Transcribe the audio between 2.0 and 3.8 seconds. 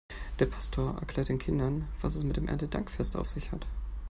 was es mit dem Erntedankfest auf sich hat.